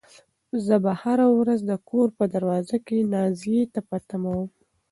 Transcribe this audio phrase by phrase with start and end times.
[0.65, 4.49] زه به هره ورځ د کور په دروازه کې نازيې ته په تمه وم.